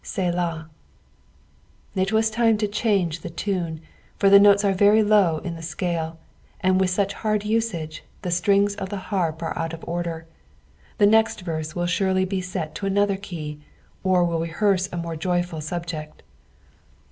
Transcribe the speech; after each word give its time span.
"Selak." 0.03 0.67
It 1.93 2.11
was 2.11 2.31
time 2.31 2.57
to 2.57 2.67
change 2.67 3.19
the 3.21 3.29
tune, 3.29 3.81
for 4.17 4.31
the 4.31 4.39
notes 4.39 4.65
are 4.65 4.73
very 4.73 5.03
low 5.03 5.37
in 5.43 5.53
the 5.55 5.61
scale, 5.61 6.17
and 6.59 6.81
with 6.81 6.89
such 6.89 7.21
bard 7.21 7.45
usage, 7.45 8.03
the 8.23 8.31
strings 8.31 8.73
of 8.77 8.89
the 8.89 8.97
harp 9.13 9.43
are 9.43 9.55
out 9.55 9.73
of 9.73 9.87
order: 9.87 10.25
the 10.97 11.05
nest 11.05 11.41
verse 11.41 11.75
will 11.75 11.85
surely 11.85 12.25
be 12.25 12.41
set 12.41 12.73
to 12.73 12.87
another 12.87 13.15
kej, 13.15 13.59
or 14.03 14.23
will 14.23 14.39
rehearse 14.39 14.89
a 14.91 14.97
more 14.97 15.15
joyful 15.15 15.61
subject. 15.61 16.23